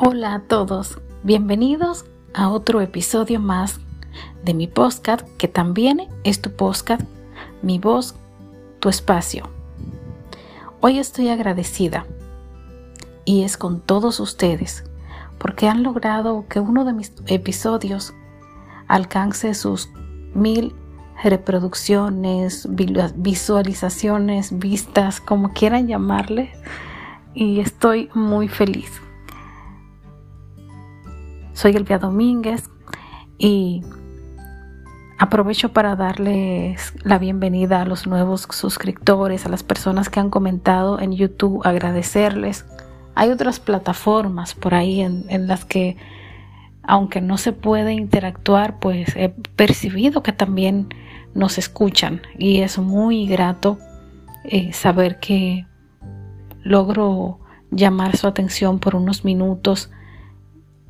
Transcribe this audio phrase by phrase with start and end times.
[0.00, 3.80] Hola a todos, bienvenidos a otro episodio más
[4.44, 7.02] de mi podcast que también es tu podcast,
[7.62, 8.14] mi voz,
[8.78, 9.50] tu espacio.
[10.80, 12.06] Hoy estoy agradecida
[13.24, 14.84] y es con todos ustedes
[15.36, 18.14] porque han logrado que uno de mis episodios
[18.86, 19.90] alcance sus
[20.32, 20.76] mil
[21.24, 22.68] reproducciones,
[23.16, 26.52] visualizaciones, vistas, como quieran llamarle,
[27.34, 29.02] y estoy muy feliz.
[31.58, 32.70] Soy Elvia Domínguez
[33.36, 33.82] y
[35.18, 41.00] aprovecho para darles la bienvenida a los nuevos suscriptores, a las personas que han comentado
[41.00, 42.64] en YouTube, agradecerles.
[43.16, 45.96] Hay otras plataformas por ahí en, las que,
[46.84, 50.94] aunque no se puede interactuar, pues he percibido que también
[51.34, 53.78] nos escuchan y es muy grato
[54.44, 55.66] eh, saber que
[56.62, 57.40] logro
[57.72, 59.90] llamar su atención por unos minutos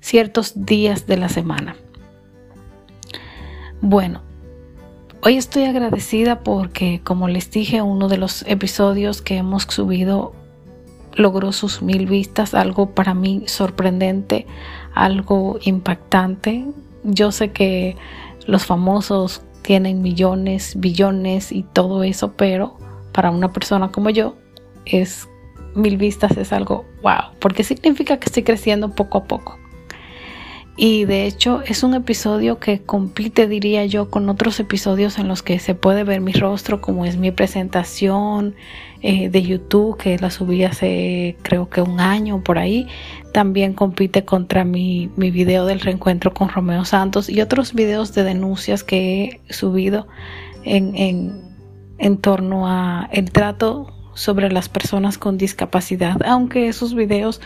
[0.00, 1.76] ciertos días de la semana.
[3.80, 4.22] Bueno,
[5.22, 10.34] hoy estoy agradecida porque, como les dije, uno de los episodios que hemos subido
[11.14, 14.46] logró sus mil vistas, algo para mí sorprendente,
[14.94, 16.66] algo impactante.
[17.04, 17.96] Yo sé que
[18.46, 22.76] los famosos tienen millones, billones y todo eso, pero
[23.12, 24.36] para una persona como yo
[24.84, 25.28] es
[25.74, 29.59] mil vistas es algo wow, porque significa que estoy creciendo poco a poco.
[30.82, 35.42] Y de hecho es un episodio que compite, diría yo, con otros episodios en los
[35.42, 38.54] que se puede ver mi rostro, como es mi presentación
[39.02, 42.86] eh, de YouTube, que la subí hace creo que un año por ahí.
[43.34, 48.24] También compite contra mi, mi video del reencuentro con Romeo Santos y otros videos de
[48.24, 50.08] denuncias que he subido
[50.64, 51.42] en, en,
[51.98, 57.40] en torno a el trato sobre las personas con discapacidad, aunque esos videos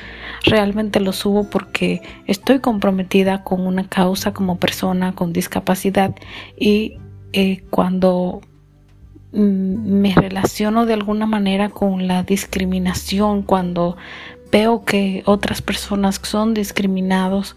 [0.45, 6.17] realmente los subo porque estoy comprometida con una causa como persona con discapacidad
[6.59, 6.99] y
[7.33, 8.41] eh, cuando
[9.33, 13.97] mm, me relaciono de alguna manera con la discriminación, cuando
[14.51, 17.55] veo que otras personas son discriminados,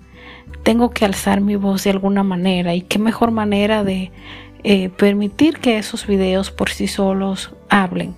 [0.62, 2.75] tengo que alzar mi voz de alguna manera.
[2.75, 4.12] Y qué mejor manera de
[4.64, 8.16] eh, permitir que esos videos por sí solos hablen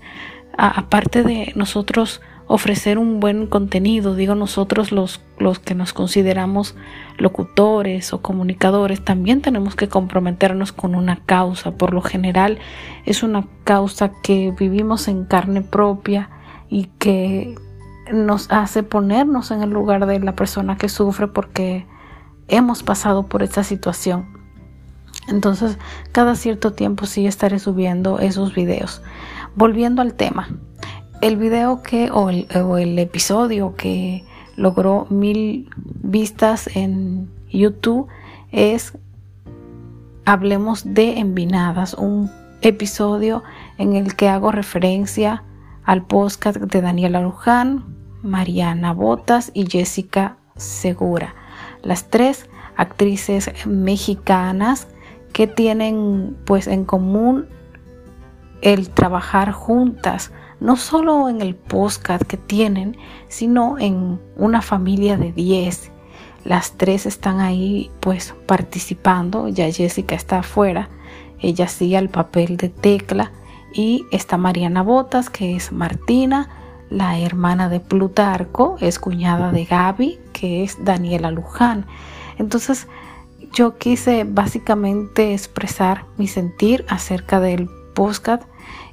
[0.67, 6.75] aparte de nosotros ofrecer un buen contenido, digo nosotros los, los que nos consideramos
[7.17, 11.71] locutores o comunicadores, también tenemos que comprometernos con una causa.
[11.71, 12.57] Por lo general
[13.05, 16.31] es una causa que vivimos en carne propia
[16.69, 17.55] y que
[18.11, 21.85] nos hace ponernos en el lugar de la persona que sufre porque
[22.47, 24.38] hemos pasado por esta situación.
[25.29, 25.77] Entonces,
[26.11, 29.01] cada cierto tiempo sí estaré subiendo esos videos.
[29.55, 30.49] Volviendo al tema,
[31.21, 34.23] el video que o el, episodio que
[34.55, 35.69] logró mil
[36.01, 38.07] vistas en YouTube
[38.51, 38.93] es
[40.25, 43.43] Hablemos de Envinadas, un episodio
[43.77, 45.43] en el que hago referencia
[45.83, 51.35] al podcast de Daniela Luján, Mariana Botas y Jessica Segura,
[51.81, 54.87] las tres actrices mexicanas
[55.33, 57.47] que tienen pues en común
[58.61, 62.97] el trabajar juntas, no solo en el podcast que tienen,
[63.27, 65.91] sino en una familia de 10.
[66.43, 70.89] Las tres están ahí pues participando, ya Jessica está afuera,
[71.39, 73.31] ella sigue el papel de Tecla
[73.73, 76.49] y está Mariana Botas, que es Martina,
[76.89, 81.85] la hermana de Plutarco, es cuñada de Gaby, que es Daniela Luján.
[82.37, 82.87] Entonces,
[83.53, 88.43] yo quise básicamente expresar mi sentir acerca del podcast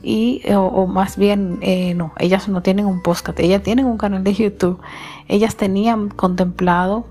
[0.02, 4.24] y o, más bien eh, no ellas no tienen un podcast ellas tienen un canal
[4.24, 4.80] de YouTube.
[5.28, 7.06] Ellas tenían contemplado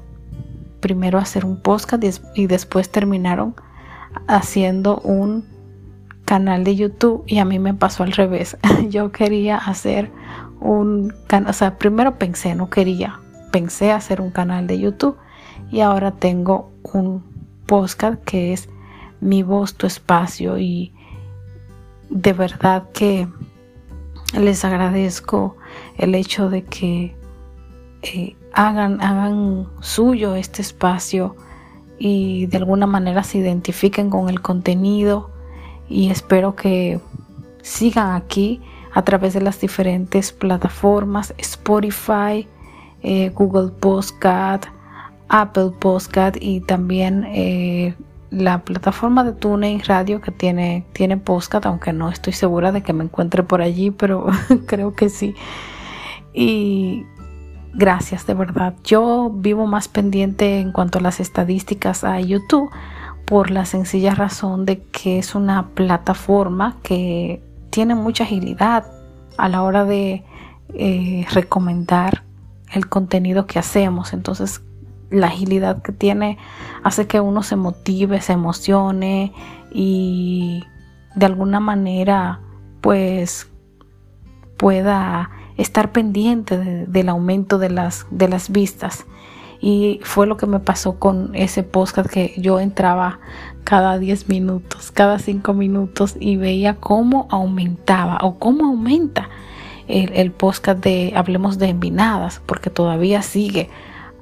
[0.79, 2.03] primero hacer un podcast
[2.35, 3.56] y, después terminaron
[4.27, 5.45] haciendo un
[6.25, 8.57] canal de YouTube y a mí me pasó al revés.
[8.89, 10.12] Yo quería hacer
[10.59, 13.19] un canal o sea primero pensé no quería
[13.51, 15.18] pensé hacer un canal de YouTube
[15.71, 17.35] y ahora tengo un
[17.65, 18.69] podcast que es
[19.21, 20.94] mi voz tu espacio y
[22.09, 23.27] de verdad que
[24.39, 25.57] les agradezco
[25.97, 27.15] el hecho de que
[28.01, 31.35] eh, hagan, hagan suyo este espacio
[31.97, 35.31] y de alguna manera se identifiquen con el contenido
[35.89, 37.00] y espero que
[37.62, 38.62] sigan aquí
[38.94, 42.47] a través de las diferentes plataformas Spotify,
[43.03, 44.65] eh, Google Podcast,
[45.30, 47.95] Apple Podcast y también eh,
[48.30, 52.94] la plataforma de TuneIn Radio que tiene, tiene podcast, aunque no estoy segura de que
[52.94, 54.27] me encuentre por allí, pero
[54.68, 55.36] creo que sí.
[56.33, 57.06] Y
[57.74, 58.75] gracias de verdad.
[58.83, 62.69] Yo vivo más pendiente en cuanto a las estadísticas a YouTube
[63.25, 68.86] por la sencilla razón de que es una plataforma que tiene mucha agilidad
[69.38, 70.24] a la hora de
[70.74, 72.24] eh, recomendar
[72.72, 74.13] el contenido que hacemos.
[74.13, 74.62] Entonces,
[75.15, 76.38] la agilidad que tiene
[76.83, 79.33] hace que uno se motive, se emocione
[79.71, 80.63] y
[81.15, 82.41] de alguna manera
[82.81, 83.50] pues
[84.57, 89.06] pueda estar pendiente del aumento de las, de las vistas.
[89.62, 93.19] Y fue lo que me pasó con ese podcast que yo entraba
[93.63, 99.29] cada 10 minutos, cada 5 minutos y veía cómo aumentaba o cómo aumenta
[99.88, 103.69] el, el podcast de Hablemos de Envinadas, porque todavía sigue.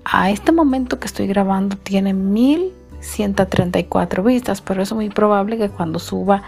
[0.05, 5.99] A este momento que estoy grabando tiene 1134 vistas, pero es muy probable que cuando
[5.99, 6.43] suba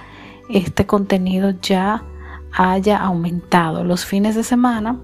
[0.50, 2.04] este contenido ya
[2.52, 3.84] haya aumentado.
[3.84, 5.00] Los fines de semana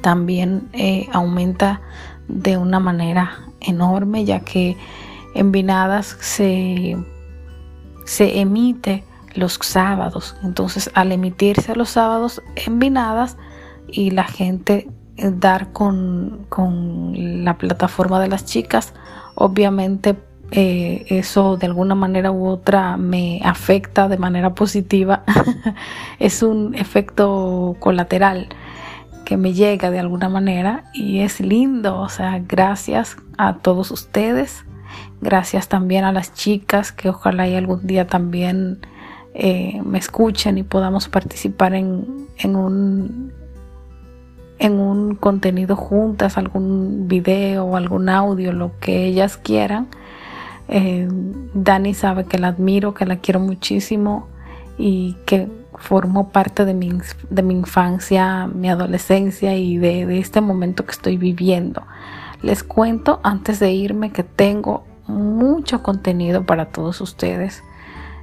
[0.00, 1.80] también eh, aumenta
[2.28, 4.76] de una manera enorme, ya que
[5.34, 6.96] en Vinadas se,
[8.04, 9.04] se emite
[9.34, 10.36] los sábados.
[10.42, 13.36] Entonces, al emitirse los sábados en Vinadas
[13.88, 18.94] y la gente dar con, con la plataforma de las chicas,
[19.34, 20.16] obviamente
[20.52, 25.22] eh, eso de alguna manera u otra me afecta de manera positiva.
[26.18, 28.48] es un efecto colateral
[29.24, 32.00] que me llega de alguna manera y es lindo.
[32.00, 34.64] O sea, gracias a todos ustedes.
[35.20, 38.80] Gracias también a las chicas que ojalá y algún día también
[39.34, 43.39] eh, me escuchen y podamos participar en, en un
[44.60, 49.88] en un contenido juntas, algún video algún audio, lo que ellas quieran
[50.72, 51.08] eh,
[51.52, 54.28] Dani sabe que la admiro, que la quiero muchísimo
[54.78, 56.92] y que formó parte de mi,
[57.28, 61.82] de mi infancia, mi adolescencia y de, este momento que estoy viviendo.
[62.40, 67.64] Les cuento antes de irme que tengo mucho contenido para todos ustedes.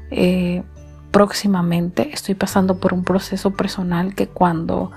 [0.09, 0.63] Eh,
[1.11, 4.91] próximamente estoy pasando por un proceso personal que cuando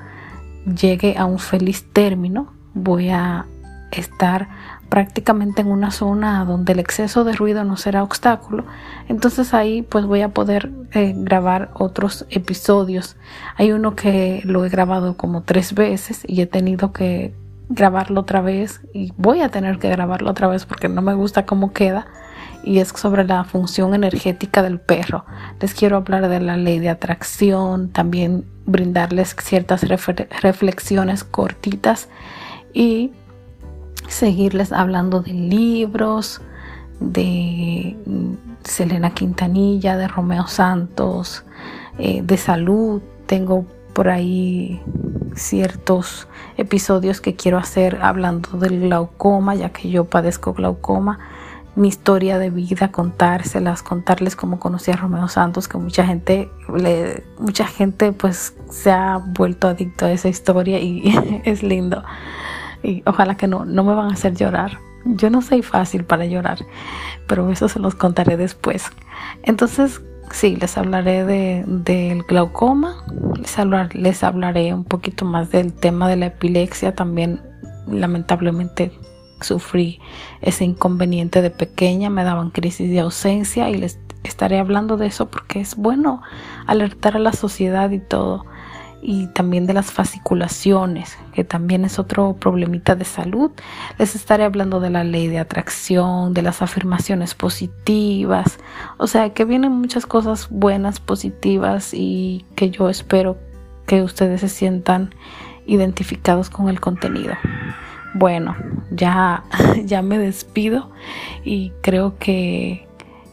[0.64, 3.46] llegue a un feliz término voy a
[3.90, 4.48] estar
[4.88, 8.64] prácticamente en una zona donde el exceso de ruido no será obstáculo.
[9.08, 13.16] Entonces ahí pues voy a poder eh, grabar otros episodios.
[13.56, 17.34] Hay uno que lo he grabado como tres veces y he tenido que
[17.68, 21.46] grabarlo otra vez y voy a tener que grabarlo otra vez porque no me gusta
[21.46, 22.08] cómo queda
[22.62, 25.24] y es sobre la función energética del perro.
[25.60, 29.82] Les quiero hablar de la ley de atracción, también brindarles ciertas
[30.42, 32.08] reflexiones cortitas
[32.72, 33.12] y
[34.08, 36.40] seguirles hablando de libros,
[37.00, 38.34] de mm,
[38.64, 41.44] Selena Quintanilla, de Romeo Santos,
[41.98, 43.00] eh, de salud.
[43.26, 43.64] Tengo
[43.94, 44.80] por ahí
[45.34, 51.18] ciertos episodios que quiero hacer hablando del glaucoma, ya que yo padezco glaucoma,
[51.76, 57.24] mi historia de vida, contárselas, contarles cómo conocí a Romeo Santos, que mucha gente, le,
[57.38, 61.02] mucha gente pues se ha vuelto adicto a esa historia y
[61.44, 62.02] es lindo
[62.82, 64.78] y ojalá que no, no me van a hacer llorar.
[65.04, 66.58] Yo no soy fácil para llorar,
[67.26, 68.84] pero eso se los contaré después.
[69.42, 73.04] Entonces, sí, les hablaré de, del glaucoma,
[73.38, 76.94] les, les hablaré un poquito más del tema de la epilepsia.
[76.94, 77.40] También,
[77.88, 78.92] lamentablemente,
[79.42, 80.00] sufrí
[80.40, 85.30] ese inconveniente de pequeña, me daban crisis de ausencia y les estaré hablando de eso
[85.30, 86.22] porque es bueno
[86.66, 88.44] alertar a la sociedad y todo
[89.02, 93.50] y también de las fasciculaciones, que también es otro problemita de salud.
[93.98, 98.58] Les estaré hablando de la ley de atracción, de las afirmaciones positivas,
[98.98, 103.38] o sea que vienen muchas cosas buenas, positivas y que yo espero
[103.86, 105.14] que ustedes se sientan
[105.66, 107.34] identificados con el contenido.
[108.14, 108.56] Bueno,
[109.00, 109.44] ya,
[109.84, 110.90] ya me despido
[111.42, 112.86] y creo que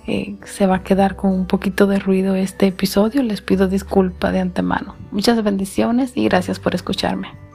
[0.08, 3.22] eh, se va a quedar con un poquito de ruido este episodio.
[3.22, 4.96] Les pido disculpa de antemano.
[5.12, 7.47] Muchas bendiciones y gracias por escucharme.